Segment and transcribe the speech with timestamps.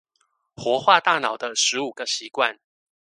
[0.55, 2.57] 活化大腦的十五個習慣